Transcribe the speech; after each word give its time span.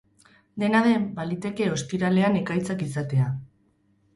Dena 0.61 0.79
den, 0.87 1.03
baliteke 1.19 1.67
ostiralean 1.75 2.39
ekaitzak 2.41 2.83
izatea. 2.87 3.29